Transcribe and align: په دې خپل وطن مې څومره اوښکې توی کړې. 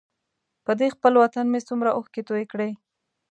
په 0.65 0.71
دې 0.79 0.87
خپل 0.95 1.13
وطن 1.23 1.45
مې 1.51 1.59
څومره 1.69 1.89
اوښکې 1.97 2.21
توی 2.29 2.43
کړې. 2.51 2.69